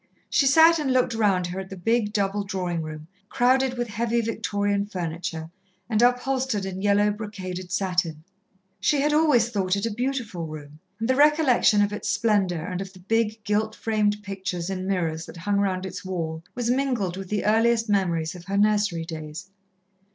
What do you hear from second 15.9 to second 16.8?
wall, was